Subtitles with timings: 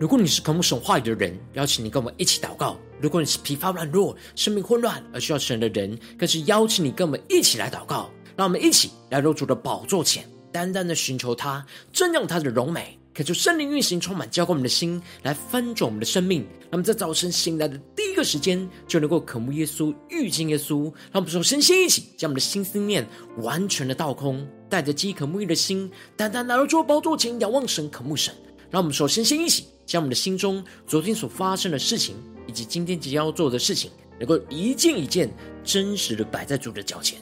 [0.00, 8.10] 如果你是渴慕神话语的人，邀请你跟我们一起祷告；如果你是疲乏软弱、生命混乱而需要神的人，更是邀请你跟我们一起来祷告。
[8.34, 16.48] 让我们一起来到主的宝座前，单单的寻求他，瞻仰他的荣美，恳求圣灵运行，充满浇灌我们的心，来翻转我们的生命。
[16.70, 20.84] 那么在早晨醒来的第一个时间，就能够渴慕耶稣、遇见耶稣。
[21.12, 23.06] 让我们首先先一起将我们的心思念
[23.42, 28.34] 完全的倒空，带着饥渴沐浴的心，单单来到主的宝座前，仰望神、渴慕神。
[28.70, 29.66] 让我们首先先一起。
[29.90, 32.14] 将我们的心中昨天所发生的事情，
[32.46, 33.90] 以及今天即将要做的事情，
[34.20, 35.28] 能够一件一件
[35.64, 37.18] 真实的摆在主的脚前，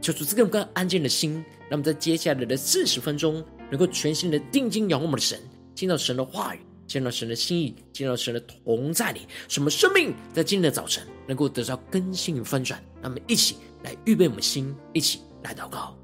[0.00, 5.36] 求主赐给我们更安静的心，让我们在接下来的四十分钟，能够全心的定睛仰望我们的神，
[5.74, 12.80] 听到神的话语，见到神的心意，见到神的同在里，什么生命在今天的早晨能够得到更新与翻转。
[13.02, 15.98] 让我们一起来预备我们的心，一起来祷告。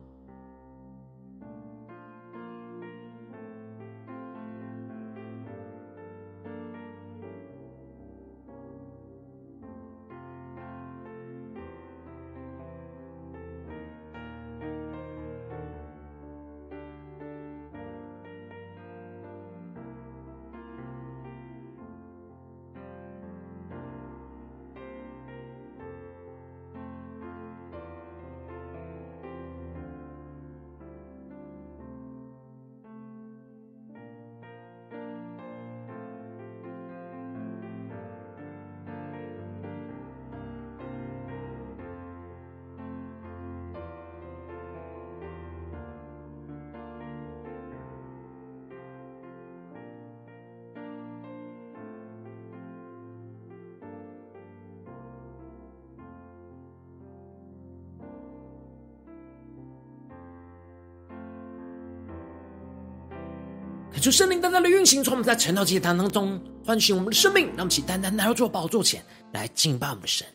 [63.99, 70.27] 求圣灵单单的运行，从我们在晨祷祭坛当中唤醒我们的生命，让我们起单单来到主宝座前来敬拜我们的神。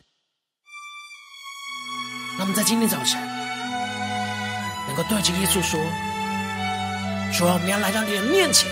[2.36, 3.20] 让我们在今天早晨
[4.88, 5.78] 能够对着耶稣说
[7.32, 8.68] ：“说我们要来到你的面前，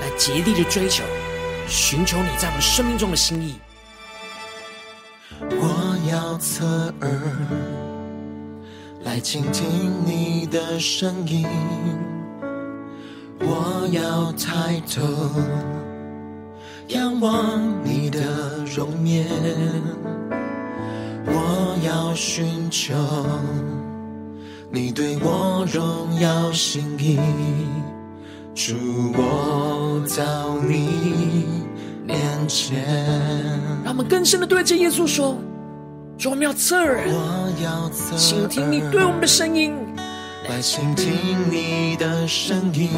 [0.00, 1.04] 来竭力的追求、
[1.68, 3.54] 寻求你在我们生命中的心意。
[5.40, 7.10] 我要侧耳
[9.04, 11.46] 来倾听你的声音。”
[13.90, 15.02] 我要抬头
[16.86, 18.20] 仰望你的
[18.64, 19.26] 容颜，
[21.26, 22.94] 我要寻求
[24.70, 27.18] 你对我荣耀心意，
[28.54, 28.76] 主，
[29.12, 31.64] 我到你
[32.04, 32.86] 面前。
[33.82, 35.36] 让我们更深的对着耶稣说：
[36.16, 37.08] 主，我们要侧耳，
[38.16, 39.74] 倾听你对我们的声音。
[40.48, 41.12] 来倾听
[41.50, 42.88] 你的声音，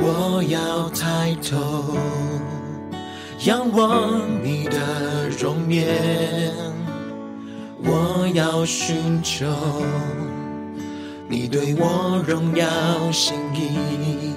[0.00, 1.96] 我要抬头
[3.44, 6.52] 仰望你的容颜，
[7.82, 9.46] 我要寻求
[11.28, 12.66] 你对我荣耀
[13.12, 14.34] 心意，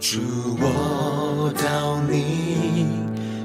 [0.00, 0.20] 主，
[0.60, 2.86] 我到你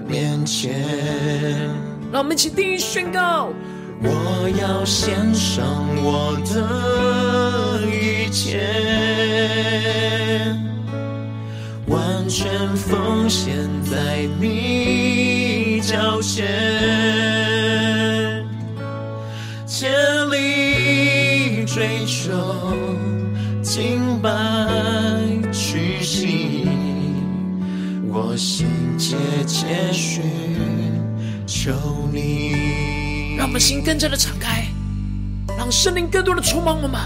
[0.08, 1.69] 面前。
[2.12, 3.50] 让我们一起第一宣告。
[4.03, 5.63] 我要献上
[5.97, 8.59] 我的一切，
[12.31, 16.47] 全奉献在你脚前，
[19.68, 19.92] 千
[20.31, 22.31] 里追求
[23.62, 24.30] 敬拜
[25.52, 26.70] 屈膝，
[28.08, 28.66] 我心
[28.97, 30.24] 切切寻
[31.46, 31.74] 求
[32.14, 33.36] 你。
[33.36, 34.66] 让我们心更加的敞开，
[35.58, 36.97] 让圣灵更多的充满我们，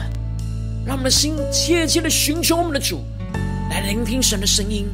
[0.85, 3.03] 让我们的心切切的寻求我们的主，
[3.71, 4.85] 来聆听神的声音，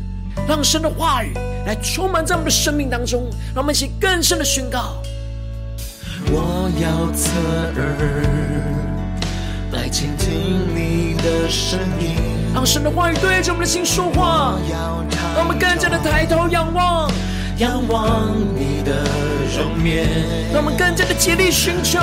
[0.47, 1.33] 让神的话语
[1.65, 5.01] 来充满在我们的生命当中，让我们一起更深的宣告。
[6.27, 7.31] 我要侧
[7.79, 7.85] 耳
[9.71, 12.15] 来倾听你的声音，
[12.53, 14.57] 让神的话语对着我们的心说话，
[15.35, 17.11] 让我们更加的抬头仰望。
[17.57, 19.03] 仰望你的
[19.55, 20.07] 容颜，
[20.51, 21.99] 让我们更加的竭力寻求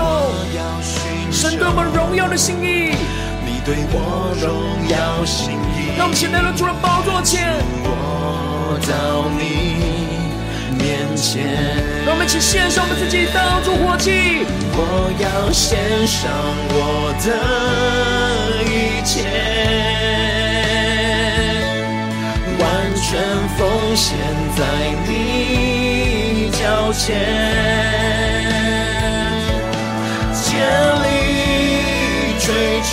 [1.32, 2.94] 神对我们荣耀的心意。
[3.44, 7.88] 你对我荣耀心意，让我们现在来到主的宝座前，我
[8.76, 9.40] 到你
[10.76, 11.46] 面前。
[12.04, 14.44] 让我们一起献上我们自己当作火祭。
[14.74, 16.30] 我要献上
[16.70, 17.26] 我的
[18.64, 19.12] 一切。
[22.60, 22.62] 完
[22.94, 23.06] 全
[23.56, 23.60] 奉
[23.96, 24.06] 献
[24.56, 24.60] 在
[25.06, 27.06] 你脚前，
[30.34, 30.46] 竭
[31.04, 31.06] 力
[32.38, 32.46] 追
[32.82, 32.92] 求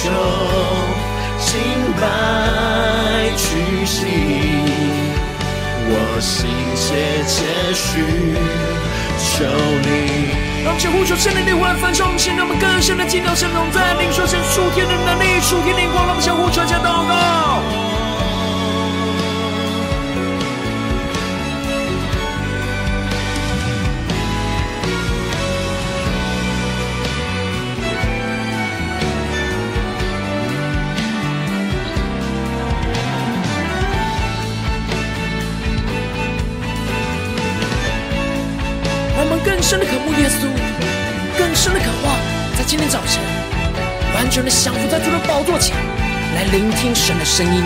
[1.39, 1.51] 敬
[1.99, 2.03] 拜
[3.35, 3.43] 屈
[3.85, 4.05] 膝，
[5.87, 8.01] 我心切切需
[9.17, 9.45] 求
[9.81, 10.33] 你。
[10.63, 16.05] 让我们先呼求圣灵的话焚烧，先让我们更深的进到神同在，领受神属天的能力、属天的光。
[16.05, 18.04] 让我们相互传下祷告。
[39.67, 40.45] 深的渴慕耶稣，
[41.39, 42.15] 更深的渴望，
[42.55, 43.19] 在今天早晨
[44.13, 45.75] 完全的降服在主的宝座前，
[46.35, 47.63] 来聆听神的声音，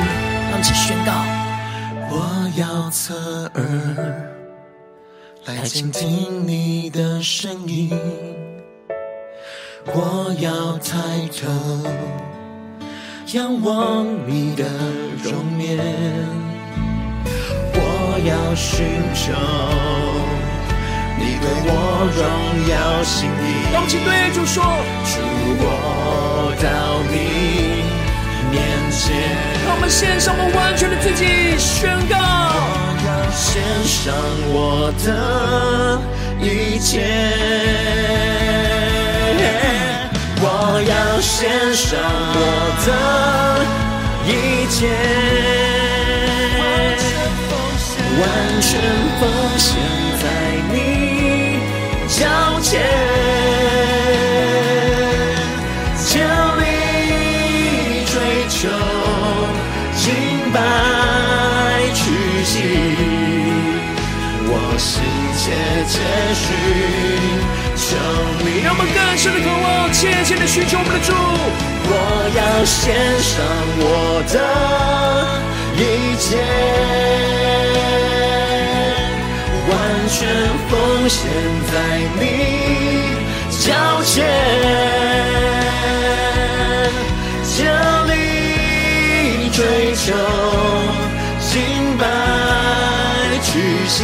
[0.50, 1.12] 让我们一起宣告：
[2.10, 4.32] 我要侧耳
[5.44, 7.92] 来倾听你的声音，
[9.88, 11.52] 我要抬头
[13.34, 14.64] 仰望你的
[15.22, 15.78] 容颜，
[17.74, 19.34] 我要寻求。
[21.20, 21.70] 你对我
[22.16, 22.20] 荣
[22.72, 22.74] 耀
[23.04, 24.64] 心意，让我们对主说：
[25.06, 25.20] 主，
[25.62, 25.64] 我
[26.64, 26.66] 到
[27.12, 27.14] 你
[28.50, 28.58] 面
[28.90, 29.06] 前，
[29.66, 31.22] 让我们献上我们完全的自己，
[31.58, 34.14] 宣告：我要献上
[34.48, 35.08] 我的
[36.42, 36.92] 一切，
[40.42, 40.46] 我
[40.88, 41.38] 要献
[41.76, 42.00] 上
[42.34, 42.42] 我
[42.86, 42.90] 的
[44.26, 44.32] 一
[44.72, 44.88] 切，
[48.20, 48.24] 完
[48.62, 48.68] 全
[49.20, 49.22] 奉
[49.58, 49.68] 献
[50.22, 50.24] 在
[52.20, 52.28] 交
[52.60, 52.82] 前，
[56.06, 56.20] 竭
[56.60, 58.14] 力追
[58.50, 58.68] 求，
[59.96, 60.60] 敬拜
[61.96, 62.02] 屈
[62.44, 62.54] 膝，
[64.50, 64.92] 我心
[65.38, 65.42] 切
[65.88, 65.96] 切
[66.36, 66.44] 寻
[67.78, 67.88] 求
[68.44, 68.46] 你。
[68.66, 71.14] 让我们更深的渴望，切切的寻求我们的主。
[71.92, 71.94] 我
[72.36, 72.94] 要献
[73.24, 73.32] 上
[73.80, 74.36] 我的
[75.78, 75.82] 一
[76.20, 77.29] 切。
[80.10, 80.28] 全
[80.68, 81.30] 奉献
[81.72, 81.74] 在
[82.20, 82.22] 你
[83.50, 83.72] 脚
[84.04, 84.26] 前，
[87.44, 87.54] 竭
[88.08, 88.12] 力
[89.52, 89.60] 追
[89.96, 90.12] 求，
[91.40, 92.04] 敬拜
[93.44, 93.48] 屈
[93.88, 93.98] 膝，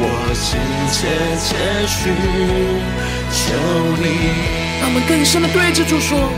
[0.00, 0.02] 我
[0.34, 0.46] 心
[0.90, 0.96] 切
[1.38, 1.46] 切
[1.86, 1.96] 寻
[3.32, 3.36] 求
[4.02, 4.04] 你。
[4.80, 6.28] 让我们更深的对着主说，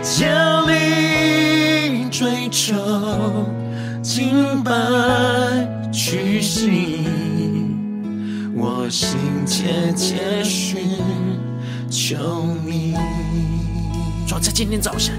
[0.00, 0.26] 竭
[0.68, 2.72] 力追求，
[4.02, 4.70] 敬拜。
[6.06, 7.06] 屈膝，
[8.54, 9.16] 我心
[9.46, 10.86] 切切寻
[11.90, 12.94] 求你。
[14.26, 15.18] 主在今天早晨，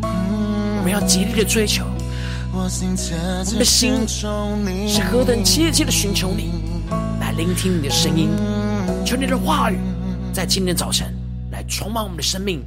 [0.00, 1.84] 我们要极力的追求，
[2.50, 4.08] 我们的心
[4.88, 6.50] 是何等切切的寻求你，
[7.20, 8.30] 来聆听你的声音，
[9.04, 9.76] 求你的话语
[10.32, 11.12] 在今天早晨
[11.52, 12.64] 来充满我们的生命，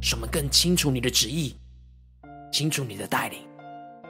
[0.00, 1.54] 使我们更清楚你的旨意，
[2.52, 3.38] 清楚你的带领。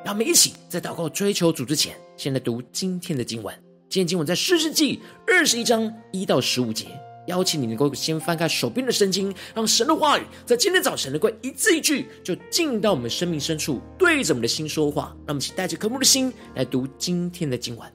[0.05, 3.53] 让我们一起在祷告追求主之前，先来读今天的经文。
[3.89, 6.87] 今天经文在诗诗记二十一章一到十五节。
[7.27, 15.09] 邀请你能够先翻开手边的圣经，让神的话语在今天早晨能够一字一句就进到我们生命深处，对着我们的心说话。
[15.27, 17.93] 让我们一起带着渴慕的心来读今天的经文。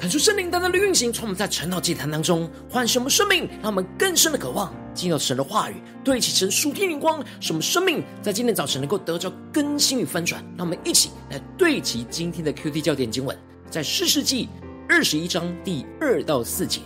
[0.00, 10.42] 看出圣灵单单的运行，从我们在晨祷祭坛当中唤醒我们生命，让我们更深的渴望进入神的话语，对齐神属天灵光，使我们生命在今天早晨能够得着更新与翻转。
[10.56, 13.36] 让我们一起来对齐今天的 QT 焦点经文，
[13.68, 14.48] 在士师记
[14.88, 16.80] 二十一章第二到四节，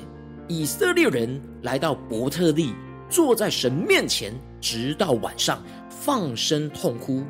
[0.49, 2.75] 以色列人来到伯特利，
[3.09, 7.23] 坐在神面前，直到晚上，放声痛哭，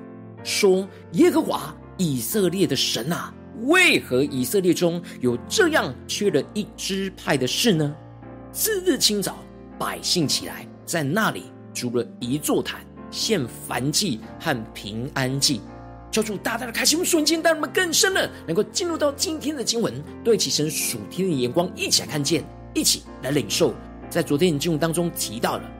[0.44, 3.30] 说：“耶和华以色列的神啊！”
[3.62, 7.94] 为何以色列中有这样缺了一支派的事呢？
[8.52, 9.38] 次日清早，
[9.78, 15.60] 百姓起来，在那里筑了一座坛，献燔祭和平安祭。
[16.10, 19.92] 求主大大的开心瞬间，带我们更深了能够进入到今天的经文，
[20.22, 23.74] 对起神属天的眼光，一起来看见，一起来领受。
[24.08, 25.70] 在昨天的经文当中提到了。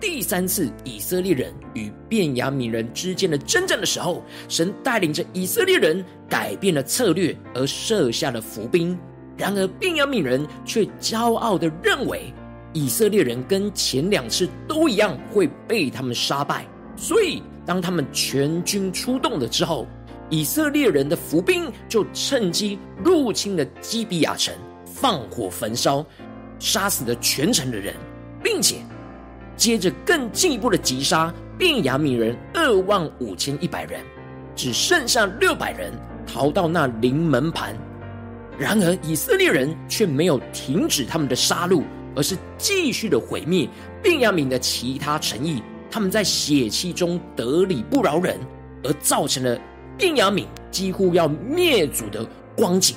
[0.00, 8.96] 第三次以色列人与便雅悯人之间的征战的时候，神带领着以色列人改变了策略，而设下了伏兵。
[9.36, 12.32] 然而便雅悯人却骄傲的认为，
[12.72, 16.64] 以色列人跟前两次都一样会被他们杀败。
[16.96, 19.86] 所以当他们全军出动了之后，
[20.30, 26.06] 以色列人的伏兵就趁机入侵了基比亚城，放火焚烧，
[26.60, 27.94] 杀死了全城的人，
[28.44, 28.76] 并且。
[29.58, 34.00] 接着更进一步的击杀便雅悯人二万五千一百人，
[34.54, 35.92] 只剩下六百人
[36.24, 37.76] 逃到那临门盘。
[38.56, 41.82] 然而以色列人却没有停止他们的杀戮，
[42.14, 43.68] 而是继续的毁灭
[44.00, 45.60] 便雅悯的其他城邑。
[45.90, 48.38] 他们在血气中得理不饶人，
[48.84, 49.58] 而造成了
[49.96, 52.24] 便雅悯几乎要灭族的
[52.56, 52.94] 光景。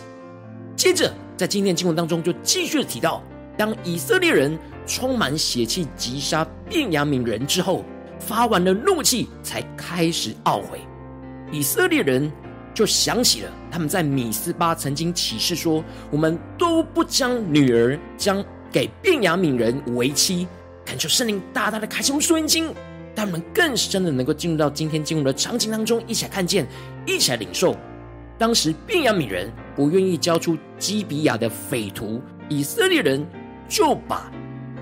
[0.76, 3.24] 接着在今天经文当中就继续提到，
[3.58, 4.56] 当以色列人。
[4.92, 7.86] 充满血气击杀便雅悯人之后，
[8.20, 10.82] 发完了怒气，才开始懊悔。
[11.50, 12.30] 以色列人
[12.74, 15.82] 就想起了他们在米斯巴曾经起誓说
[16.12, 20.46] ：“我们都不将女儿将给便雅悯人为妻。”
[20.86, 22.76] 恳求圣灵大大的开启我们属灵眼睛，
[23.16, 26.68] 让我们更深的能够进入到今天进入的场景当中，一起来看见，
[27.06, 27.78] 一起来领受。
[28.38, 33.26] 当时便雅悯人不愿意交出基比亚的匪徒，以色列人
[33.70, 34.30] 就把。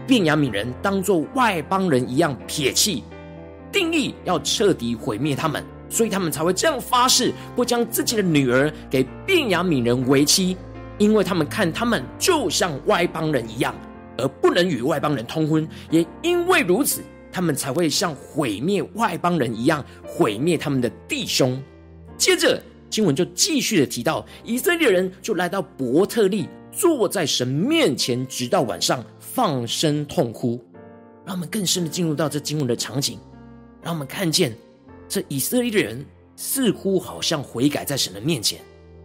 [0.09, 3.03] 便雅悯人当做外邦人一样撇弃，
[3.71, 10.57] 定义要彻底毁灭他们，所以他们才会这样发誓，不将自己的女儿给便雅悯人为妻，
[10.97, 13.75] 因为他们看他们就像外邦人一样，
[14.17, 15.69] 而不能与外邦人通婚。
[15.91, 21.61] 也因为如此，他们才会像毁灭外邦人一样毁灭他们的弟兄。
[22.17, 29.05] 接着经文就继续的提到，以色列人就来到伯特利，坐在神面前，直到晚上。
[29.39, 30.61] 放声痛哭，
[31.25, 33.17] 让我们更深的进入到这经文的场景，
[33.81, 34.53] 让我们看见
[35.07, 36.05] 这以色列的人
[36.35, 38.59] 似乎好像悔改在神的面前，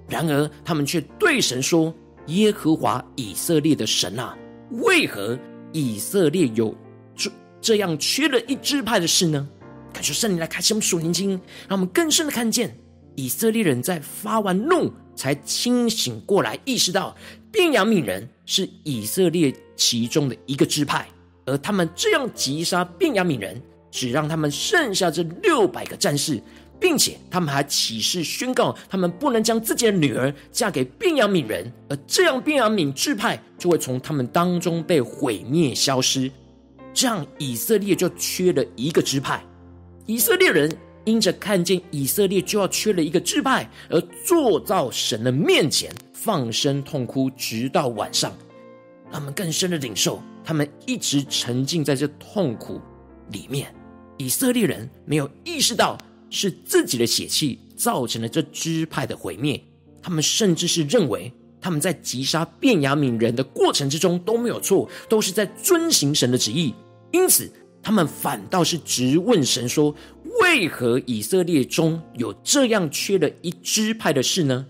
[0.09, 1.95] 然而他们却对神说
[2.27, 4.37] ：“耶和华以色列的神啊，
[4.83, 5.39] 为何
[5.73, 6.77] 以色列有
[7.15, 9.49] 这这样缺了一支派的事呢？”
[9.95, 11.31] 感谢圣灵来开启我们属灵经，
[11.69, 12.77] 让我们更深的看见
[13.15, 17.15] 以色列人在发完怒才清醒过来，意识到
[17.55, 19.55] 便雅悯人是以色列。
[19.77, 21.05] 其中的一个支派，
[21.45, 26.41] 而他们这样击杀便雅悯人，只让他们剩下这六百个战士，
[26.79, 36.31] 并且他们还起誓宣告，他们不能将自己的女儿嫁给便雅悯人，而这样便雅悯支派就会从他们当中被毁灭消失。
[36.93, 39.45] 这样以色列就缺了一个支派。
[40.07, 40.71] 以色列人
[41.05, 48.33] 因着看见以色列就要缺了一个支派，而坐到神的面前，放声痛哭，直到晚上。
[49.13, 52.81] 他们更深的领受，他们一直沉浸在这痛苦
[53.31, 53.73] 里面。
[54.17, 55.99] 以色列人没有意识到
[56.31, 59.63] 是自己的血气造成了这支派的毁灭，
[60.03, 66.75] 他们甚至是认为他们在击杀便雅悯人的过程之中都没有错，都是在遵行神的旨意。
[67.13, 67.51] 因此，
[67.85, 69.95] 他们反倒是直问神说
[70.43, 74.67] ：“为何以色列中有这样缺了一支派的事呢？”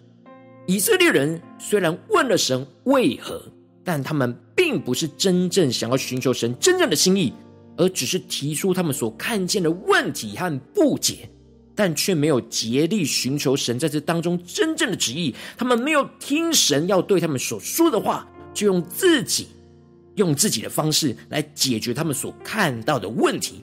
[0.66, 3.40] 以色列人虽然问了神为何。
[3.86, 7.34] 但他们并不是真正想要寻求神真正的心意，
[7.76, 11.28] 而只是提出他们所看见的问题和不解，
[11.74, 15.34] 但却没有竭力寻求神在这当中真正的旨意。
[15.58, 19.48] 他们没有听神要对他们所说的话，就用自己
[20.16, 23.62] 用自己的方式来解决他们所看到的问题。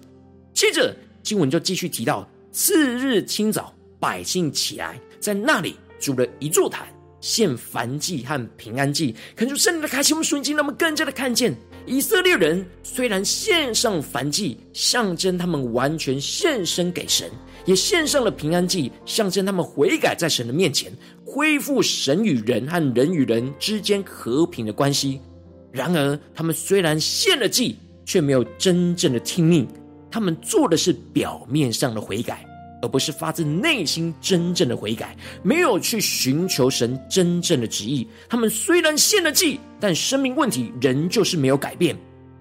[0.53, 6.87] 接着经文就继续提到，次日清早，百姓起来，在那里筑了一座坛，
[7.21, 9.15] 献燔祭和平安祭。
[9.35, 11.55] 恳求圣灵的开启我们属灵经，让我们更加的看见
[11.85, 17.31] 以色列人虽然献上燔祭，象征他们完全献身给神，
[17.65, 20.91] 也献上了平安祭，象征他们悔改在神的面前，
[21.23, 25.21] 恢复神与人和人与人之间和平的关系。
[25.71, 29.67] 然而，他们虽然献了祭，却没有真正的听命。
[30.09, 32.45] 他们做的是表面上的悔改，
[32.81, 38.05] 而不是发自内心真正的悔改，没有去寻求神真正的旨意。
[38.27, 41.95] 他们虽然献了祭，但生命问题仍旧是没有改变。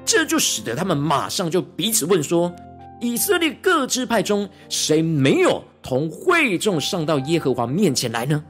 [0.04, 2.52] 这就使得他们马上就彼此问说：
[3.00, 8.42] 以色列各支派中，谁没有同会众上到耶和华面前来呢？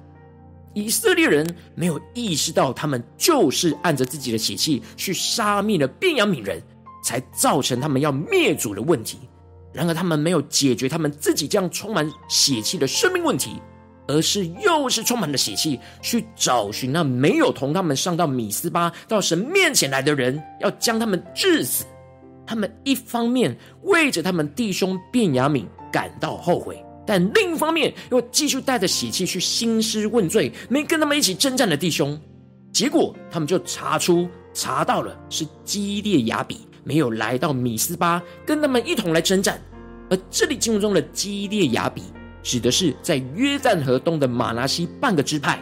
[0.75, 6.63] 以色列人没有意识到，他们就是按着自己的血气去杀灭了便雅悯人。
[7.02, 9.19] 才造成他们要灭族的问题。
[9.73, 13.52] 然而，他们没有解决他们自己这样充满血气的生命问题，
[14.06, 21.87] 而是又是充满了血气，去找寻那没有同他们上到米斯巴到神面前来的人，要将他们治死。
[22.47, 32.17] 他们一方面为着他们弟兄便雅悯感到后悔，但另一方面又继续带着血气去兴师问罪没跟他们一起征战的弟兄。
[32.73, 36.59] 结果，他们就查出查到了是基列雅比。
[36.85, 39.61] 没有来到米斯巴跟他们一同来征战，
[40.09, 42.03] 而这里经文中的基列雅比
[42.45, 45.61] 指的是在约旦河东的玛拉西半个支派，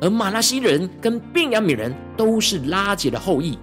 [0.00, 3.56] 而玛拉西人跟便雅悯人都是拉结的后裔，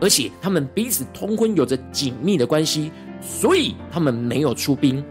[0.00, 2.90] 而且他们彼此通婚，有着紧密的关系，
[3.20, 5.04] 所以他们没有出兵。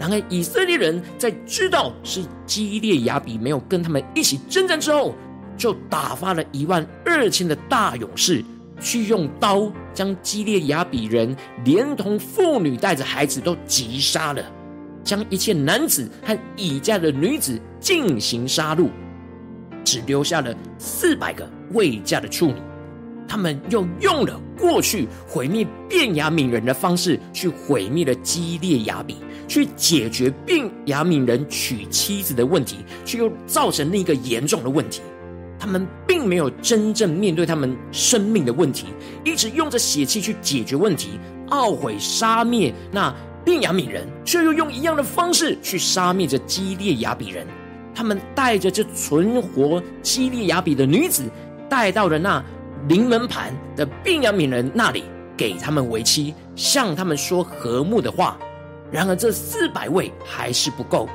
[0.00, 5.14] 然而以色列人在知道是基列雅比没有跟他们一起征战之后，
[5.58, 8.42] 就打发了一万二千的大勇士。
[8.80, 11.36] 去用刀将基列雅比人
[11.66, 14.42] 连同妇女带着孩子都击杀了，
[15.04, 18.88] 将一切男子和已嫁的女子进行杀戮，
[19.84, 22.54] 只留下了四百个未嫁的处女。
[23.30, 35.00] 他们又用了过去毁灭便雅悯人的方式去毁灭了基列雅比，去解决便雅悯人娶妻子的问题，却又造成另一个严重的问题。
[35.60, 38.86] 他们并没有真正面对他们生命的问题，
[39.24, 41.10] 一直用着血气去解决问题，
[41.50, 43.14] 懊悔杀灭那
[43.44, 47.46] 便雅悯人，却又用一样的方式去杀灭着基列雅比人。
[47.94, 51.22] 他们带着这存活基列雅比的女子，
[51.68, 52.42] 带到了那
[52.88, 55.04] 临门盘的便雅悯人那里，
[55.36, 58.38] 给他们为妻，向他们说和睦的话。
[58.90, 61.08] 然而这四百位还是不够，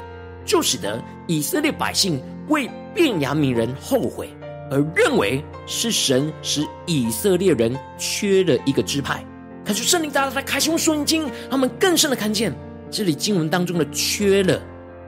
[0.45, 4.29] 就使得以色列百姓为便雅悯人后悔，
[4.71, 9.25] 而认为是神使以色列人缺了一个支派。
[9.65, 12.53] 可是圣灵大大的开启我们属灵经，他们更深的看见
[12.89, 14.61] 这里经文当中的“缺了”，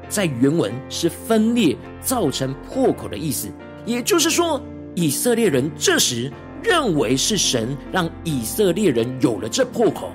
[0.09, 3.47] 在原文是分裂造成破口的意思。
[3.85, 4.61] 也就是说，
[4.95, 6.29] 以色列人这时
[6.63, 10.11] 认为是神让以色列人有了这破口，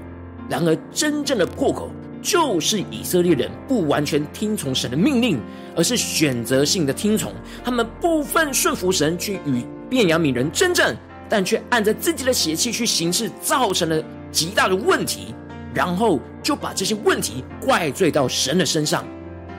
[0.48, 1.90] 然而真正的破口。
[2.24, 5.40] 就是以色列人不完全听从神的命令，
[5.74, 7.32] 而是选择性的听从。
[7.64, 10.96] 他们部分顺服神去与便雅悯人争战，
[11.28, 14.00] 但却按着自己的邪气去行事，造成了
[14.30, 15.34] 极大的问题。
[15.74, 19.04] 然后就把这些问题怪罪到神的身上。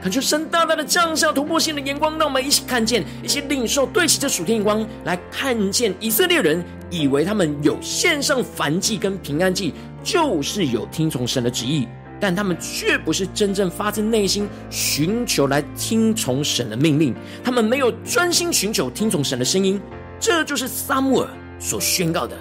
[0.04, 11.88] 恳求神大大的降下突破性的眼光，让我们一起看见，一起领受，对齐这属天眼光来看见以色列人以为他们有献上燔祭跟平安祭，就是有听从神的旨意。
[12.20, 19.80] 但他们却不是真正发自内心寻求来听从神的命令，他们没有专心寻求听从神的声音。
[20.20, 22.36] 这就是撒母耳所宣告的：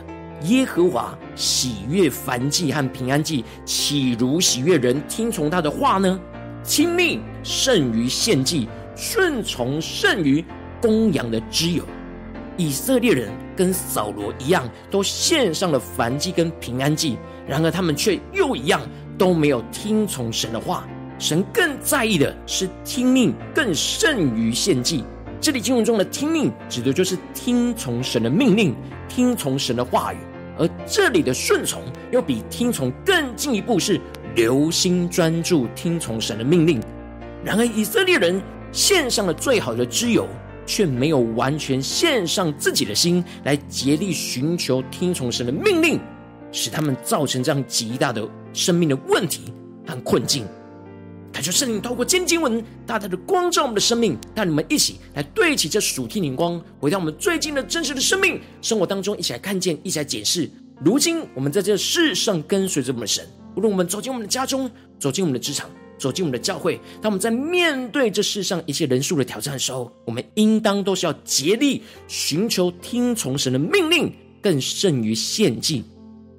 [0.46, 6.18] 耶和华喜悦燔祭和平安祭，岂如喜悦人听从他的话呢？
[6.64, 10.44] 听命胜于献祭，顺从胜于
[10.81, 11.85] 公羊的脂油。
[12.57, 18.81] 以色列人跟扫罗一样，都献上了燔祭跟平安祭，然而他们却又一样。
[19.18, 25.05] 都没有听从神的话，神更在意的是听命更胜于献祭。
[25.40, 28.75] 这里经文中的听命，指的就是听从神的命令，
[29.09, 30.16] 听从神的话语；
[30.59, 34.01] 而这里的顺从，又比听从更进一步，是
[34.35, 36.81] 留心专注听从神的命令。
[37.45, 38.40] 然而以色列人
[38.73, 40.29] 献上了最好的挚友，
[40.66, 45.99] 却没有完全献上自己的心来竭力寻求听从神的命令，
[46.53, 48.29] 使他们造成这样极大的。
[48.55, 49.51] 生命的问题
[49.87, 50.45] 和困境，
[51.33, 60.51] 感谢圣灵透过今天经文，大大的光照我们的生命，带你们一起来对齐这属天灵光，回到我们最近的真实的生命生活当中，一起来看见，一起来检视。
[60.85, 75.84] 如今我们在这世上跟随着我们的神，无论我们走进我们的家中，走进我们的职场，走进我们的教会，当我们在面对这世上一切人数的挑战的时候，我们应当都是要竭力寻求听从神的命令，更胜于献祭。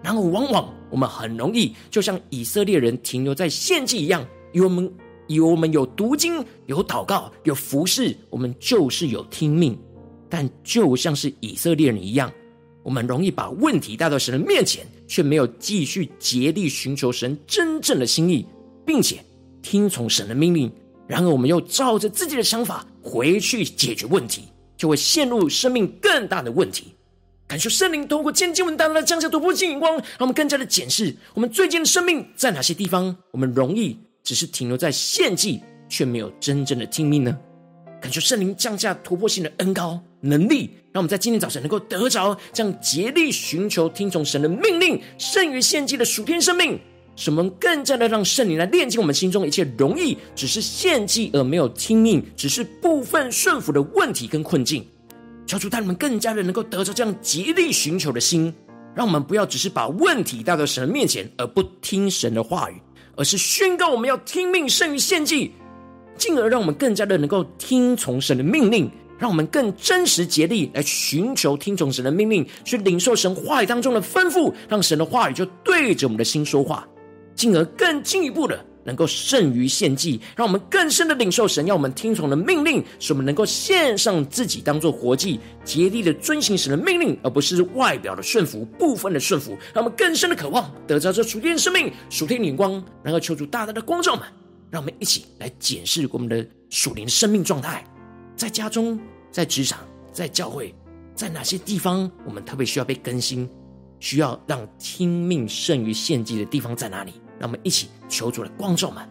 [0.04, 4.94] 然后，往往我们很容易就像以色列人停留在献祭一样，以为我们
[5.28, 9.78] 以为我们有读经、有祷告、有服侍，我们就是有听命。
[10.30, 12.30] 但就像是以色列人一样，
[12.84, 18.46] 我们容易把问题带到神的面前，却没有继续竭力寻求神真正的心意，
[18.86, 19.24] 并且
[19.62, 20.72] 听从神的命令。
[21.08, 24.44] 然而，我们又照着自己的想法回去解决问题，
[24.78, 26.94] 就会陷入生命更大的问题。
[27.48, 37.38] 感受圣灵透过今天经文大大的降下突破性眼光，让我们更加的检视我们最近的生命在哪些地方，我们容易只是停留在献祭，却没有真正的听命呢？
[38.02, 46.80] 感受圣灵降下突破性的恩膏能力，让我们在今天早晨能够得着这样竭力寻求听从神的命令，胜于献祭的属天生命，
[47.18, 54.86] 使我们更加的让圣灵来炼净我们心中一切容易只是献祭而没有听命，只是部分顺服的问题跟困境。
[55.46, 58.54] 求主带你们更加的能够得着这样竭力寻求的心，
[58.96, 62.76] 让我们不要只是把问题带到神的面前而不听神的话语，
[63.18, 65.52] 而是宣告我们要听命胜于献祭，
[66.18, 68.90] 进而让我们更加的能够听从神的命令，
[69.24, 76.86] 让我们更真实竭力来寻求听从神的命令，去领受神话语当中的吩咐，让神的话语就对着我们的心说话，
[77.34, 78.66] 进而更进一步的。
[78.84, 89.58] 能够胜于献祭，让我们更深的领受神要我们听从的命令，使我们能够献上自己当做活祭，竭力的遵行神的命令，而不是外表的顺服、部分的顺服。
[89.74, 94.26] 让我们更深的渴望得着这属天的生命、属天的眼光，能够求主大大的光照们，
[94.70, 97.86] 让我们一起来检视我们的属灵生命状态，
[98.36, 99.00] 在家中、
[99.32, 99.80] 在职场、
[100.12, 100.74] 在教会，
[101.16, 103.50] 在哪些地方我们特别需要被更新，
[104.00, 107.14] 需要让听命胜于献祭的地方在哪里？
[107.40, 109.08] 让我们一起求主的光照们。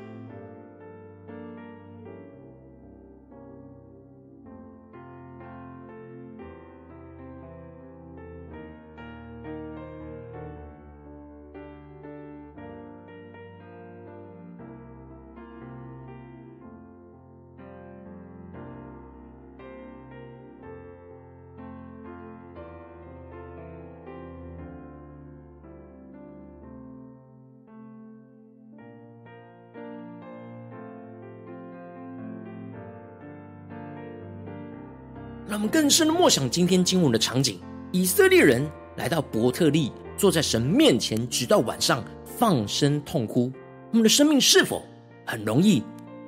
[35.73, 37.59] 更深的默想今天经文的场景：
[37.93, 43.51] 以色列人来到伯特利，坐在神面前，直到晚上放声痛哭。
[43.91, 44.83] 我们的生命是否
[45.25, 45.83] 很容易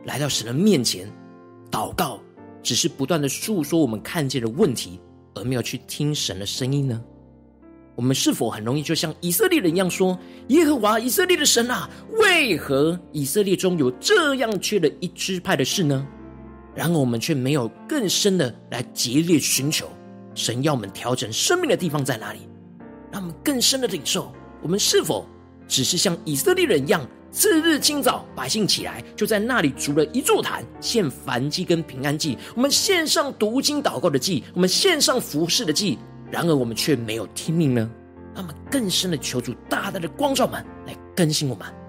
[0.07, 1.07] 来到神的面前
[1.71, 2.19] 祷告，
[2.63, 4.99] 只是不断的诉说我们看见的问题，
[5.35, 6.99] 而没有去听神的声音呢？
[7.97, 16.05] 我们是否很容易就像以色列人一样说：“耶和华以色列的神啊，为何以色列中有这样缺了一支派的事呢？”
[16.75, 19.89] 然而，我们却没有更深的来竭力寻求
[20.35, 22.41] 神要我们调整生命的地方在哪里？
[23.13, 25.25] 让我们更深的领受，我们是否
[25.69, 35.99] 只是像以色列人一样，次日清早百姓起来就在那里筑了一座坛，献燔祭跟平安祭，我们献上读经祷告的祭，我们献上服侍的祭。
[36.31, 37.89] 然而，我们却没有听命呢？
[38.35, 41.84] 让我们更深的求主大大的光照们来更新我们。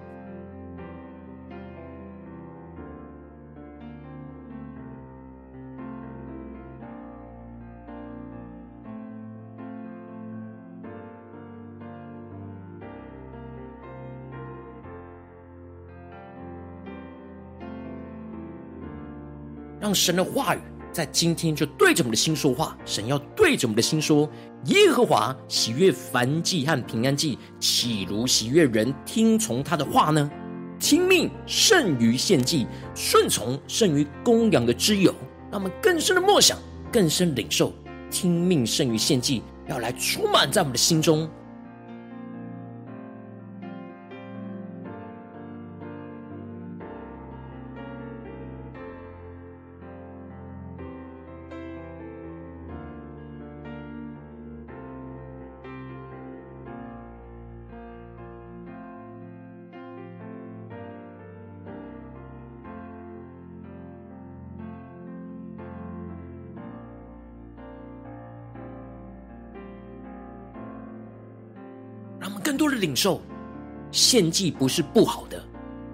[19.95, 20.59] 神的话语
[20.91, 22.77] 在今天就对着我们的心说话。
[22.85, 24.29] 神要对着我们的心说
[24.67, 30.29] ：“耶和华喜悦燔祭和平安祭，岂如喜悦人听从他的话呢？
[30.77, 35.13] 听命胜于献祭，顺从胜于公羊的脂油。”
[35.51, 36.57] 让我们更深的默想，
[36.91, 37.71] 更深领受，
[38.11, 41.29] 听命胜于献祭，要来充满在我们的心中。
[72.45, 73.19] 更多的领受，
[73.91, 75.43] 献祭不是不好的，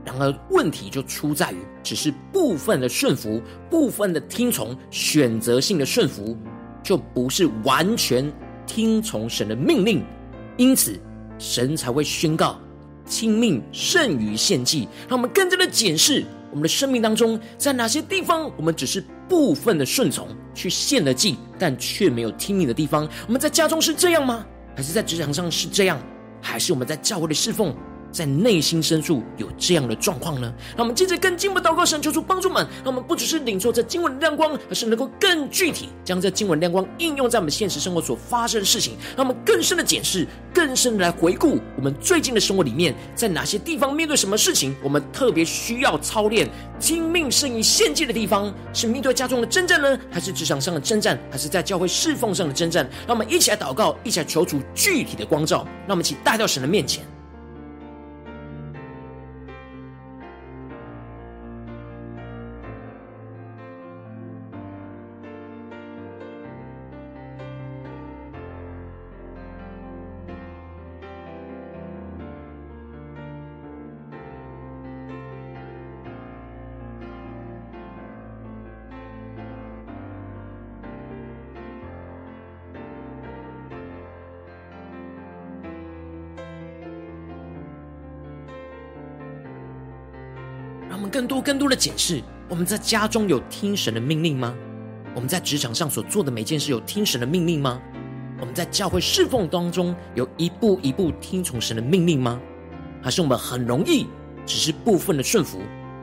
[0.03, 6.37] 然而问题就出在于，只是部分的顺服，部分的听从，选择性的顺服，
[6.83, 8.29] 就不是完全
[8.67, 10.03] 听从神的命令，
[10.57, 10.99] 因此
[11.39, 12.59] 神才会宣告
[13.05, 23.07] 听命胜于献祭，让我们更加的检视我们的生命当中，在哪些地方我们只是部分的顺从去献了祭，但却没有听命的地方。
[23.25, 24.45] 我们在家中是这样吗？
[24.75, 25.97] 还是在职场上是这样？
[26.41, 27.75] 还是我们在教会里侍奉？
[28.11, 30.53] 在内心深处有这样的状况呢？
[30.75, 52.89] 让我们接着更进一步祷告，神求主帮助们，让我们不只是领受这经文的亮光，而是能够更具体将这经文亮光应用在我们现实生活所发生的事情，让我们更深的检视，更深的来回顾我们最近的生活里面，在哪些地方面对什么事情，我们特别需要操练听命胜于献祭的地方，是面对家中的征战呢，还是职场上的征战，还是在教会侍奉上的征战？
[53.07, 57.03] 让我们一起来祷告，一起来求主具体的光照，让我们一起带到神的面前。
[91.11, 94.55] 更多更多的检视，我们在家中有听神的命令吗？
[95.13, 97.81] 我们在职场上所做的每件事有听神的命令吗？
[98.39, 102.39] 我们在教会侍奉当中有一步一步听从神的命令吗？
[103.03, 104.07] 还是我们很容易
[104.45, 105.59] 只是部分的顺服，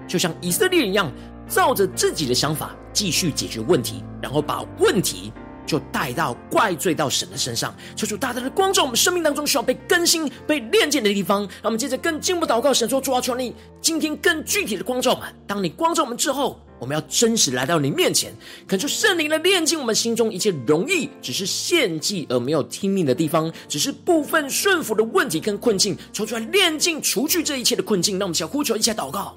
[0.06, 1.10] 就像以色列人一样，
[1.48, 5.32] 照着自己的想法继续解决问题，然后把问题。
[5.68, 11.42] 就带到怪罪到神的身上，求主大大的光照我们生命当中需要被更新、被炼净的地方。
[11.42, 15.28] 让我们接着更进一步祷告，神说：主啊，求你今天更具体的光照我们。
[15.46, 18.32] 当你光照我们之后，我们要真实来到你面前，
[18.66, 25.94] 恳求圣灵来炼净我们心中一切容易只是献祭而没有听命的地方，只是部分顺服的问题跟困境。
[26.12, 28.18] 求主来炼净、除去这一切的困境。
[28.18, 29.36] 让我们想呼求，一起祷告。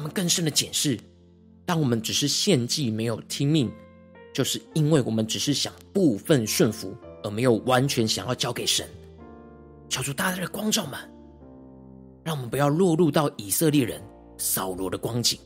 [0.00, 0.98] 我们更深的检视，
[1.66, 3.70] 当我们只是献祭没有听命，
[4.32, 8.88] 就是因为我们只是想部分顺服，而没有完全想要交给神。
[9.90, 10.98] 求主大大的光照们，
[12.24, 14.02] 让我们不要落入到以色列人
[14.38, 15.38] 扫罗的光景。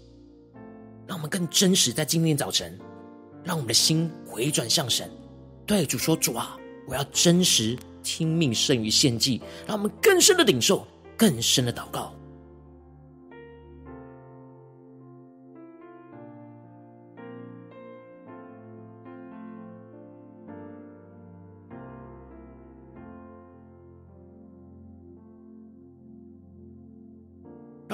[1.05, 2.79] 让我们更真实，在今天早晨，
[3.43, 5.11] 让我们的心回转向神，
[5.67, 10.87] 对主说：“主啊，我要真实听命胜于献祭。”让我们更深的领受，
[11.17, 12.15] 更深的祷告。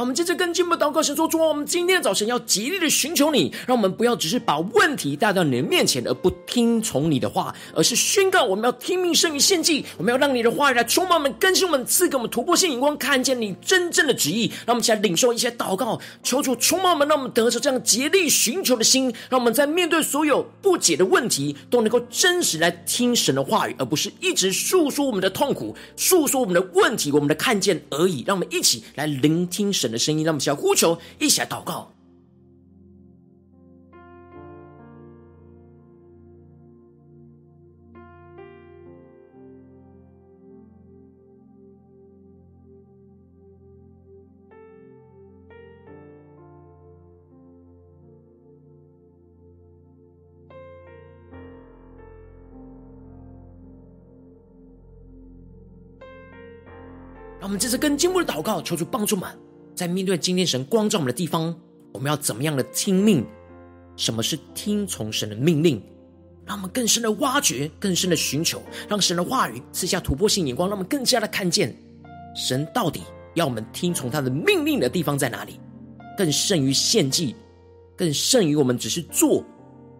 [0.01, 9.85] 我们接着更进步祷告，神说：“主啊，我们今天的早晨要极力的寻求你，让我们不要只是把问题带到你的面前而不听从你的话，而是宣告我们要听命胜于献祭。
[9.99, 14.51] 我们要让你的话语来充满我们，更新我们，赐给我们突破性眼光，看见你真正的旨意。
[14.65, 19.13] 让我们一起来领受一些祷告，求主充满我们，让我们得着这样竭力寻求的心。
[19.29, 28.25] 让我们在面对所有不解的问题，都能够真实来听神的话语，而不是一直诉说我们的痛苦、诉说我们的问题、我们的看见而已。
[28.27, 31.90] 让我们一起来聆听神的声音，让我们一起呼求，一起来祷告。
[57.40, 59.50] 让我们这次更进一步的祷告，求主帮助们。
[59.81, 61.59] 在面对今天神光照我们的地方，
[61.95, 63.25] 我们要怎么样的听命？
[63.97, 65.83] 什么是听从神的命令？
[66.45, 71.75] 让我们更深的挖掘，更深的寻求，让神的话语赐下突破性眼光，让我们更加的看见
[72.37, 73.01] 神到底
[73.33, 75.59] 要我们听从他的命令的地方在哪里？
[76.14, 77.35] 更胜于献祭，
[77.97, 79.43] 更胜于我们只是做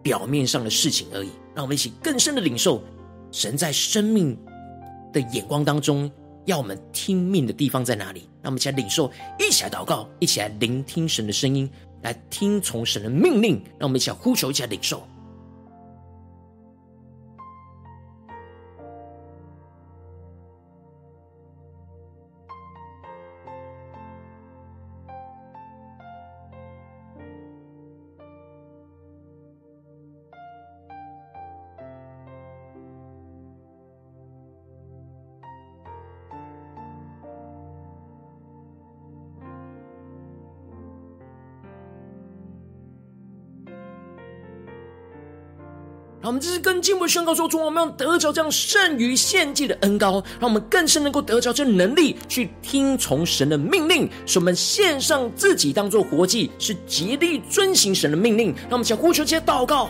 [0.03, 1.29] 表面上的事情而已。
[1.55, 2.83] 让我们一起更深的领受
[3.31, 4.37] 神在生命
[5.11, 6.07] 的眼光当中。
[6.45, 8.29] 要我们听命的地方在哪里？
[8.41, 11.69] 让我们一起来领受，一起来祷告，一起来聆听神的声音，
[12.01, 13.55] 来听从神的命令。
[13.77, 15.07] 让我们一起来呼求，一起来领受。
[46.41, 58.47] 这是跟进一步宣告说：主，我们要得着这样胜于献祭的恩高，让我们更是能够得着这能力，去听从神的命令，使我们献上自己当做活祭，是竭力遵行神的命令。
[58.63, 59.89] 让我们想呼求、这些祷告。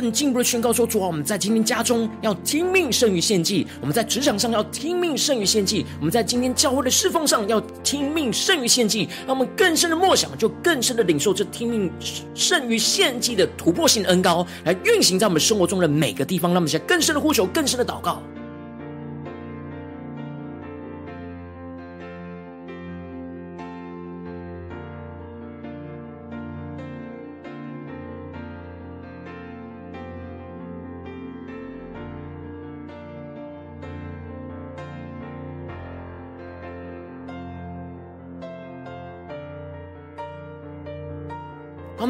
[0.00, 9.08] 更进一步的宣告说：主啊，我们在今天家中要听命胜于献祭；我们在职场上要听命胜于献祭；我们在今天教会的侍奉上要听命胜于献祭。
[9.26, 11.90] 让我们更深的梦想，就更深的领受这听命
[12.34, 16.50] 胜于献祭的突破性恩高，来运行在我们生活中的每个地方。
[16.50, 18.22] 让我们现在更深的呼求，更深的祷告。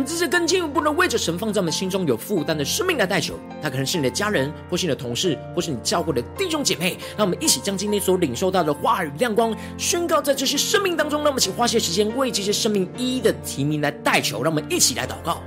[0.06, 6.96] 这些更进一步的为着神放在我们心中有负担的生命来代求，他可能是你的家人，或是你的同事，或是你教会的弟兄姐妹。
[7.16, 11.24] 让我们一起将今天所领受到的话语亮光宣告在这些生命当中。
[11.24, 14.42] 那么，请花些时间为这些生命一一的提名来代求。
[14.44, 15.42] 让我们一起来祷告。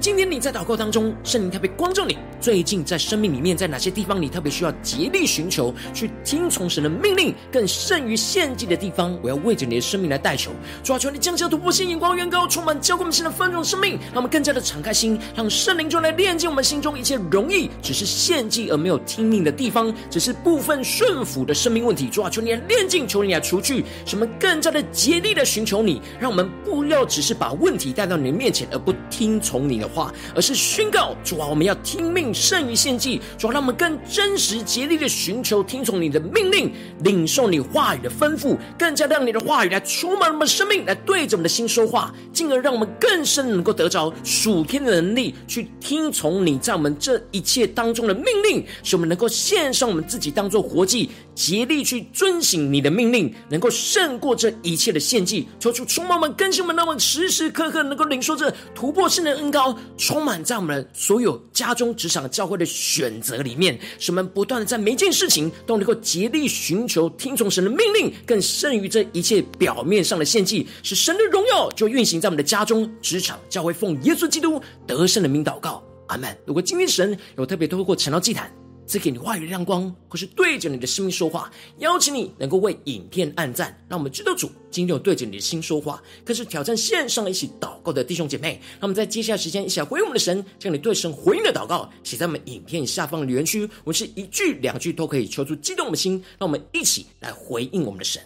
[0.00, 10.52] 今天你在祷告当中，圣灵特别光照你，最近在生命里面，在哪些地方你特别需要竭力寻求，去听从神的命令，更胜于献祭的地方，我要为着你的生命来代求。
[10.84, 22.08] 主啊，求你降下突破性眼光，远高充满，浇灌我们现在丰盛生命，让我们更加的敞开心，让圣灵就来炼净我们心中一切容易只是献祭而没有听命的地方，只是部分顺服的生命问题。
[22.08, 33.20] 主啊，求你来炼净，求你来除去，使我们更加的竭力的寻求你，让我们不要只是把问题带到你的面前，而不听从你的话，而是宣告主啊，我们要听命胜于献祭。
[33.36, 36.72] 主啊，让我们更真实竭力的寻求听从你的命令，
[37.04, 55.46] 领受你话语的吩咐，更加让你的话语来充满我们生命，来对着我们的心说话，进而让我们更深能够得着属天的能力，去听从你在我们这一切当中的命令，使我们能够献上我们自己当做活祭，竭力去遵行你的命令，能够胜过这一切的献祭。
[55.60, 59.78] 求主充满我们，更新我们，让我们时时刻刻能够领受这突破性的恩膏。
[59.96, 76.36] 充满在我们所有家中、职场、教会的选择里面，使我们不断的在每件事情都能够竭力寻求听从神的命令，更胜于这一切表面上的献祭，使神的荣耀就运行在我们的家中、职场、教会，奉耶稣基督得胜的名祷告，阿门。
[76.44, 78.52] 如果今天神有特别透过晨祷祭坛，
[78.88, 86.02] 赐给你话语的亮光，或是对着你的生命说话，邀请你能够为影片按赞，让我们知道主今天有对着你的心说话。
[86.24, 98.22] 更是挑战线上一起祷告的弟兄姐妹，那么在接下来时间一起来回应我们的神，将你对神回应的祷告写在我们影片下方的留言区，我们是一句两句都可以求出激动我们的心，让我们一起来回应我们的神。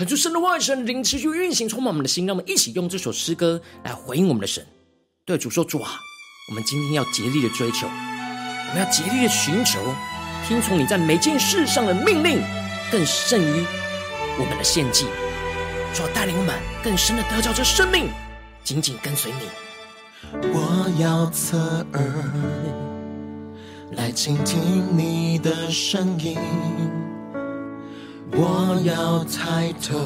[0.00, 2.24] 恳求神的话语、神灵持续运行，充满我们的心。
[2.24, 4.66] 让我们一起用这首诗歌来回应我们的神，
[5.26, 5.90] 对主说：“主啊，
[6.48, 9.78] 我们今天要竭力的追求，我们要竭力的寻求，
[10.48, 12.40] 听从你在每件事上的命令，
[12.90, 13.62] 更胜于
[14.38, 15.04] 我们的献祭。
[15.92, 18.08] 主带领我们更深的得着这生命，
[18.64, 19.40] 紧紧跟随你。
[20.50, 22.24] 我要侧耳
[23.92, 26.38] 来倾听你的声音，
[28.32, 29.98] 我要抬头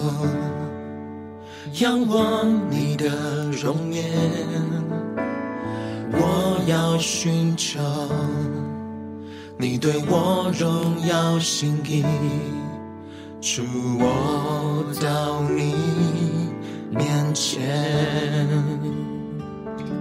[1.80, 4.04] 仰望你的容颜，
[6.12, 7.80] 我要寻求
[9.58, 12.04] 你对我荣耀心意。
[13.40, 13.62] 主，
[13.98, 15.74] 我到你
[16.90, 18.48] 面前。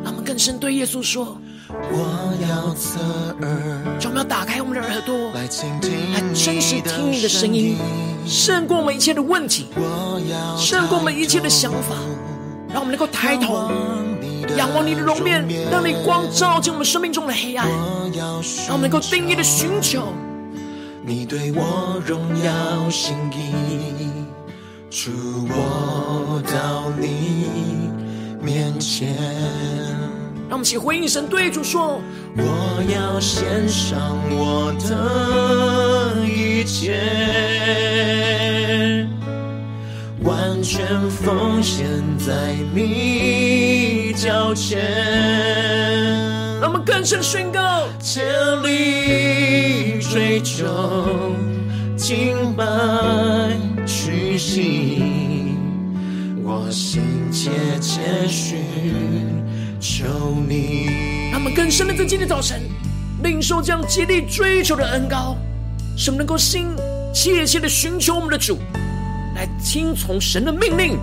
[0.03, 1.37] 他们更深对耶稣说：
[1.69, 2.99] 我要侧
[3.41, 7.77] 耳，就我们要打开我们的耳朵，来倾听，来真实听你的声音，
[8.25, 9.67] 胜过我们一切的问题，
[10.57, 11.95] 胜过我们一切的想法。
[12.69, 13.71] 让我们能够抬头
[14.57, 17.69] 仰望你的容面，让你光照进我们生命中的黑暗，
[18.67, 20.11] 让我们能够定义的寻求。
[21.05, 23.53] 你对我荣耀心意，
[24.89, 25.11] 主，
[25.49, 27.91] 我到你
[28.41, 30.02] 面前。
[30.53, 31.99] 让我们一起回应神，对主说：
[32.37, 32.43] 我
[32.93, 33.99] 要献上
[34.29, 36.93] 我的一切，
[40.21, 41.87] 完全奉献
[42.19, 44.79] 在你脚前。
[46.61, 48.21] 让我们更深宣告，竭
[48.61, 50.67] 力追求，
[51.97, 52.63] 敬拜
[53.87, 55.01] 屈膝，
[56.43, 57.01] 我心
[57.31, 57.49] 切
[57.81, 58.63] 切寻
[59.83, 60.05] 求
[60.47, 60.87] 你。
[61.29, 62.61] 让我们更深的在今天早晨
[63.21, 65.35] 领受这样竭力追求的恩膏，
[65.97, 66.67] 使我们能够心
[67.13, 68.57] 切切的寻求我们的主，
[69.35, 70.97] 来听从神的命令，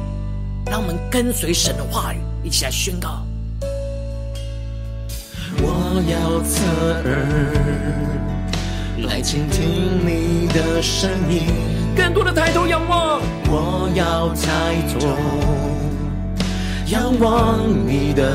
[0.65, 3.23] 让我们跟随神的话语，一起来宣告。
[5.59, 6.65] 我要侧
[7.05, 7.27] 耳
[9.07, 11.43] 来倾听你的声音，
[11.95, 13.21] 更多的抬头仰望。
[13.47, 15.07] 我要抬头
[16.91, 18.35] 仰望你的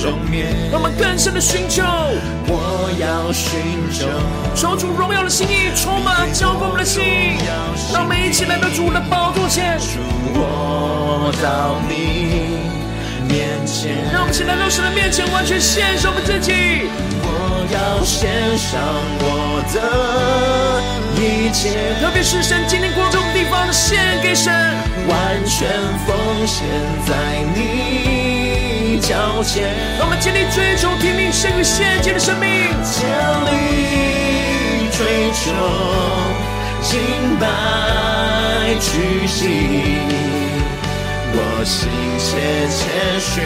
[0.00, 1.82] 容颜，让我们更深的寻求。
[2.46, 3.58] 我要寻
[3.92, 4.06] 求，
[4.54, 7.02] 求主荣耀的心意充满浇灌我们的心，
[7.92, 9.76] 让我们一起来到主的宝座前。
[9.78, 9.98] 主，
[10.34, 12.85] 我到你
[13.28, 16.88] 面前，让我们一起来到神的面前，完全献上我们自己。
[17.22, 17.28] 我
[17.72, 18.78] 要献上
[19.18, 19.76] 我的
[21.20, 21.70] 一切，
[22.00, 24.52] 特别是神今天过这种地方，献给神，
[25.08, 25.68] 完全
[26.06, 26.64] 奉献
[27.06, 27.14] 在
[27.54, 29.74] 你脚前。
[29.98, 33.06] 让我们竭力追求拼命胜于献祭的生命，竭
[33.50, 35.50] 力追求
[36.82, 37.00] 敬
[37.40, 37.46] 拜
[38.80, 40.25] 屈膝。
[41.38, 43.44] 我心切切寻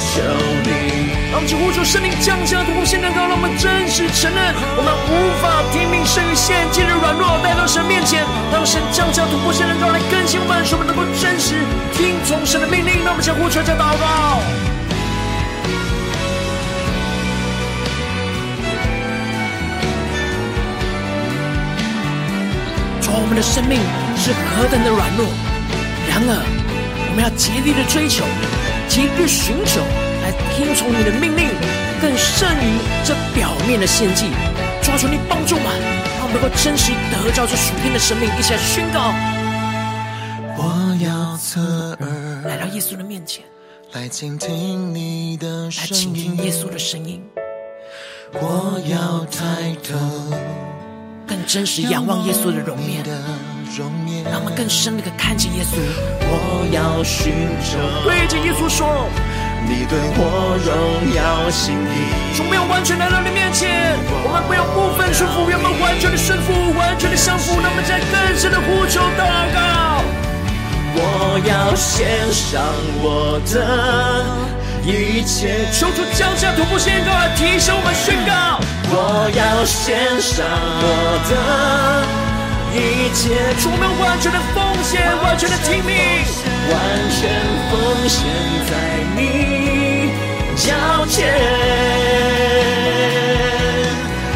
[0.00, 0.22] 求
[0.66, 11.54] 你，让我们呼求圣灵降下突破性的高，让我们真实承认我们无法听命胜于献祭的软弱，带到神面前，让神降下突破性的高来更新我们，使我们能够真实
[11.94, 13.04] 听从神的命令。
[13.04, 14.42] 让我们向呼求加祷告，
[23.00, 23.78] 主，我们的生命
[24.18, 25.30] 是何等的软弱，
[26.10, 26.63] 然而。
[27.14, 28.24] 我们要竭力的追求，
[28.88, 29.80] 竭力寻求，
[30.20, 31.48] 来听从你的命令，
[32.02, 34.26] 更胜于这表面的献祭。
[34.82, 35.70] 抓住你帮助嘛，
[36.18, 39.14] 让我们能够真实得着这属天的生命，一起来宣告。
[40.58, 43.44] 我要侧耳来到耶稣的面前，
[43.92, 47.22] 来倾听你的声音，来倾听耶稣的声音。
[48.32, 49.96] 我要抬头，
[51.28, 52.76] 更真实仰望耶稣的容
[54.04, 54.22] 面。
[54.30, 55.76] 让我们更深的看见耶稣。
[56.26, 57.32] 我要寻
[57.64, 59.08] 求，对着耶稣说
[59.66, 67.60] ：“你对我荣耀心意。”主，没有完全来到你面前，我们不用部分顺服，我们完全的顺服，完全的降服。
[67.60, 70.02] 让我们在更深的呼求祷告。
[70.96, 72.62] 我要献上
[73.02, 74.24] 我的
[74.86, 78.60] 一切，求主降下突破宣告来提升我们宣告。
[78.90, 82.23] 我要献上我的。
[82.74, 83.30] 一切，
[83.62, 85.94] 主，我们完全的奉献，完全的听命，
[86.68, 86.74] 完
[87.08, 87.30] 全
[87.70, 87.72] 奉
[88.08, 88.26] 献
[88.66, 88.72] 在
[89.14, 90.10] 你
[90.56, 90.74] 脚
[91.06, 91.22] 前，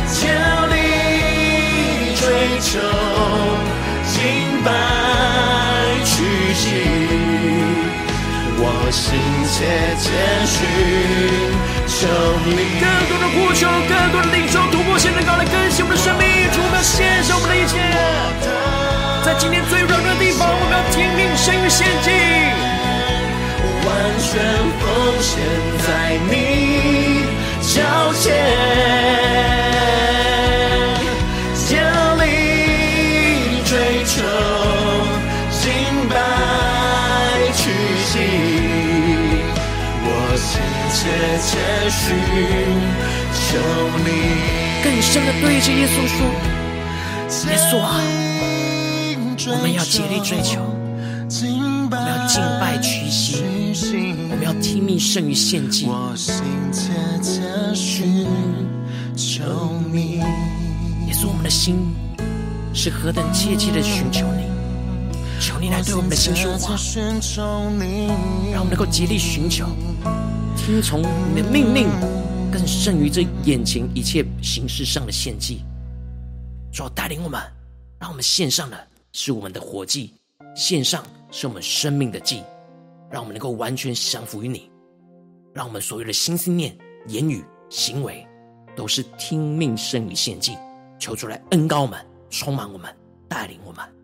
[0.07, 0.31] 竭
[0.71, 2.23] 力追
[2.63, 2.79] 求，
[4.07, 4.17] 敬
[4.63, 4.71] 拜
[6.05, 6.15] 屈
[6.55, 6.63] 膝，
[8.61, 8.63] 我
[8.93, 9.19] 心
[9.51, 9.67] 切
[9.99, 10.07] 切
[10.47, 10.55] 寻
[11.89, 12.07] 求
[12.47, 12.79] 你。
[12.79, 16.27] 更多的呼求，更多的领受，突过现在高，来更新我们的生命。
[16.53, 17.77] 主我们要献上我们的一切，
[19.25, 22.13] 在今天最软弱的地方，我们要挺命，神入献境，
[23.85, 24.41] 完全
[24.81, 24.83] 奉
[25.21, 25.37] 献
[25.85, 26.33] 在你
[27.61, 27.77] 脚
[28.15, 28.25] 前，
[31.69, 31.77] 将
[32.19, 34.17] 你追求
[35.51, 35.63] 尽
[36.09, 36.17] 白
[37.55, 37.61] 去
[38.11, 38.17] 尽，
[40.03, 40.49] 我心
[40.97, 40.99] 切
[41.45, 41.51] 切
[41.91, 41.97] 寻
[43.35, 43.47] 求
[44.05, 44.68] 你。
[44.83, 46.27] 更深的对着耶稣说
[47.51, 48.01] ：“耶稣啊，
[49.51, 53.43] 我们要竭力追求，我们要敬拜屈膝，
[54.31, 55.87] 我们要听命胜于献祭。
[55.87, 56.35] 我心
[56.73, 57.41] 切切
[57.75, 58.27] 寻
[59.17, 59.43] 求
[59.93, 60.19] 你。
[61.07, 61.77] 耶稣，我们的心
[62.73, 64.47] 是何等切切的寻求你。”
[65.41, 66.75] 求你来对我们的心说话，
[68.53, 69.67] 让我们能够竭力寻求，
[70.57, 71.01] 听从
[71.33, 71.87] 你的命令，
[72.51, 75.63] 更胜于这眼前一切形式上的献祭。
[76.73, 77.41] 主带领我们，
[77.99, 80.15] 让我们献上的是我们的活祭，
[80.55, 82.43] 献上是我们生命的祭，
[83.11, 84.71] 让我们能够完全降服于你，
[85.55, 86.77] 让我们所有的心思念、
[87.07, 88.27] 言语、行为，
[88.77, 90.57] 都是听命胜于献祭。
[90.99, 91.99] 求主来恩高我们，
[92.31, 92.95] 充满我们，
[93.29, 93.98] 带领我们。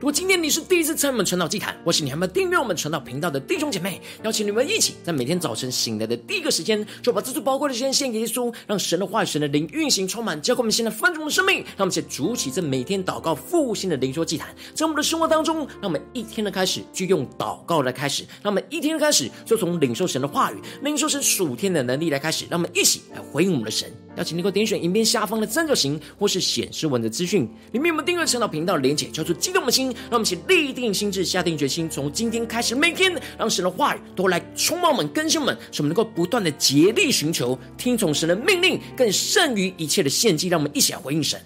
[0.00, 11.64] 如果今天你是第一次参与我们晨祷祭坛，或是你还没有订阅我们晨祷频道的弟兄姐妹，邀请你们一起在每天早晨醒来的第一个时间，就把这最宝贵的时间献给耶稣，让神的话语、神的灵运行充满，交给我们现在丰盛的生命。
[11.76, 23.90] 让我们一起筑起这每天祷告复兴的灵修祭坛，在我们的生活当中，让我们一天的开始就用祷告来开始，让我们一天的开始就从领受神的话语、领受神属天的能力来开始，让我们一起来回应我们的神。
[24.18, 29.86] 邀请你能够点选影片下方的三角形，或是显示文的资讯，里面有没有订阅成道频道连结，叫做激动的心。
[30.10, 40.48] 让我们一起立定心智，下定决心，从今天开始，每天让神的话语都来充满我们、更新我们，使我们能够不断的竭力寻求，听从神的命令，更胜于一切的献祭。
[40.48, 41.40] 让我们一起来回应神。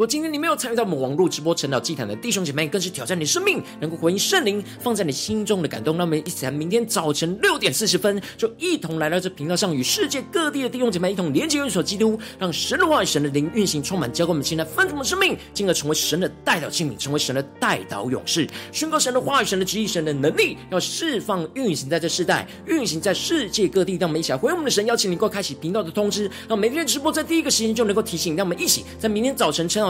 [0.00, 5.94] 如果今天你没有参与到我们网络直播晨祷祭坛的弟兄姐妹，更是挑战你生命，能够回应圣灵放在你心中的感动。
[5.98, 23.98] 那我们一起在明天早晨六点四十分，就一同来到这频道上，与世界各地的弟兄姐妹一同连接、运所基督，让神的话语、神的灵运行充满，交给我们现在分盛的生命，进而成为神的代表器皿，成为神的代祷勇士，宣告神的话语、神的旨意、神的能力，要释放运行在这世代，运行在世界各地。
[24.00, 28.34] 让我们一起来回应我们的神，邀请你能够开启频道的通知，让每天直播在第一个时间就能够提醒。
[28.34, 29.89] 让我们一起在明天早晨晨祷。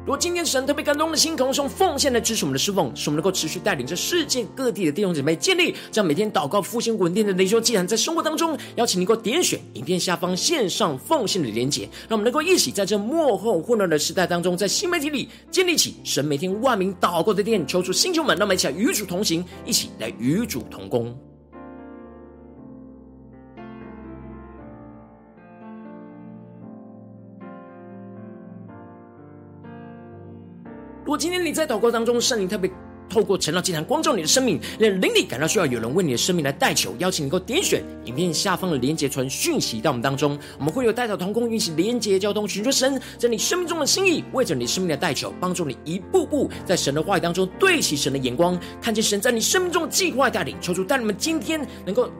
[0.00, 21.14] 如果今天神特别感动的心，同时用奉献来支持我们的侍奉，使我们能够持续带领着世界各地的弟兄姐妹建立这样每天祷告复兴稳定的灵修祭坛，在生活当中，邀请你能够点选影片下方线上奉献的连结，让我们能够一起在这幕后混乱的时代当中，在新媒体里建立起神每天万名祷告的殿，求出星球们，让我们一起来与主同行，一起来与主同工。
[31.20, 32.70] 今天你在祷告当中，圣灵特别
[33.06, 52.10] 透过晨祷经坛光照你的生命，让灵里感到需要有人为你的生命来代求，邀请你能够点选影片下方的连结传讯息到我们当中，我们会有代祷同工运行连结交通，寻求神在你生命中的心意，为着你生命的代求，帮助你一步步在神的话语当中对齐神的眼光，看见神在你生命中的计划带领，求主带你们今天能够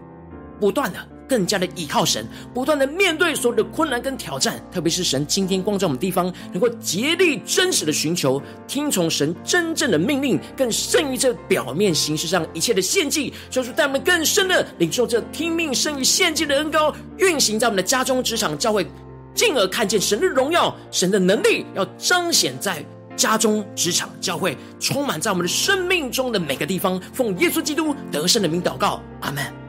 [0.61, 0.99] 不断的。
[1.31, 18.85] 更加的倚靠神，不断的面对所有的困难跟挑战，特别是神今天光照我们地方，能够竭力真实的寻求，听从神真正的命令，更胜于这表面形式上一切的献祭，就是带我们更深的领受这听命胜于献祭的恩膏，运行在我们的家中、职场、教会，
[19.33, 27.01] 进而看见神的荣耀、神的能力，要彰显在家中、职场、教会，充满在我们的生命中的每个地方。
[27.12, 29.60] 奉耶稣基督得胜的名祷告，阿门。